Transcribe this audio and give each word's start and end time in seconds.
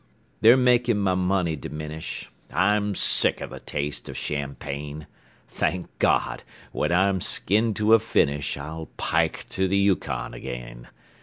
They're 0.41 0.57
making 0.57 0.97
my 0.97 1.13
money 1.13 1.55
diminish; 1.55 2.27
I'm 2.51 2.95
sick 2.95 3.39
of 3.39 3.51
the 3.51 3.59
taste 3.59 4.09
of 4.09 4.17
champagne. 4.17 5.05
Thank 5.47 5.89
God! 5.99 6.41
when 6.71 6.91
I'm 6.91 7.21
skinned 7.21 7.75
to 7.75 7.93
a 7.93 7.99
finish 7.99 8.57
I'll 8.57 8.89
pike 8.97 9.45
to 9.49 9.67
the 9.67 9.77
Yukon 9.77 10.33
again. 10.33 10.87